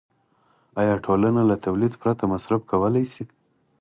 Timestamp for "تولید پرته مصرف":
1.65-2.61